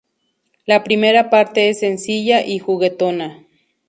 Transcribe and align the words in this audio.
La 0.65 0.83
primera 0.83 1.29
parte 1.29 1.69
es 1.69 1.79
sencilla 1.81 2.43
y 2.43 2.57
juguetona. 2.57 3.45